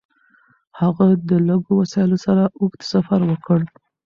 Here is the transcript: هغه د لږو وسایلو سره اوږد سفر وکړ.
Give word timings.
هغه 0.79 1.05
د 1.29 1.31
لږو 1.47 1.71
وسایلو 1.81 2.17
سره 2.25 2.43
اوږد 2.59 2.81
سفر 2.93 3.19
وکړ. 3.29 3.59